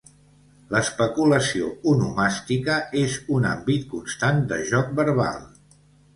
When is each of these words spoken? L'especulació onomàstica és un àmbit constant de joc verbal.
L'especulació 0.75 1.67
onomàstica 1.91 2.79
és 3.03 3.19
un 3.37 3.47
àmbit 3.51 3.87
constant 3.93 4.43
de 4.55 4.61
joc 4.73 4.91
verbal. 5.03 5.41